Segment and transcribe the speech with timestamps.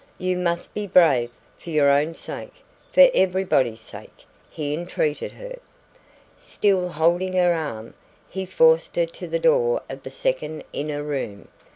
[0.17, 1.29] "You must be brave,
[1.59, 2.55] for your own sake
[2.91, 5.59] for everybody's sake," he entreated her.
[6.39, 7.93] Still holding her arm,
[8.27, 11.49] he forced her to the door of the second inner room.